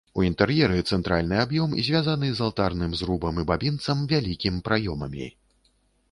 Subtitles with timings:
[0.19, 5.29] У інтэр'еры цэнтральны аб'ём звязаны з алтарным зрубам і бабінцам вялікім праёмамі.